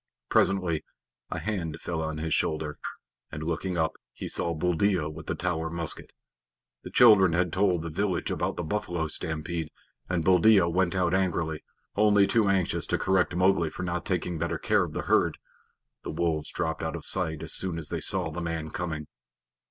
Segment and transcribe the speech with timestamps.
[0.29, 0.83] Presently
[1.29, 2.79] a hand fell on his shoulder,
[3.31, 6.09] and looking up he saw Buldeo with the Tower musket.
[6.83, 9.69] The children had told the village about the buffalo stampede,
[10.09, 11.63] and Buldeo went out angrily,
[11.95, 15.37] only too anxious to correct Mowgli for not taking better care of the herd.
[16.01, 19.05] The wolves dropped out of sight as soon as they saw the man coming.